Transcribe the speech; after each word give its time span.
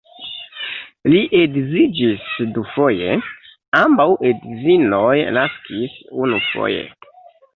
Li 1.13 1.19
edziĝis 1.39 2.23
dufoje, 2.55 3.19
ambaŭ 3.81 4.07
edzinoj 4.31 5.13
naskis 5.39 6.01
unufoje. 6.25 6.83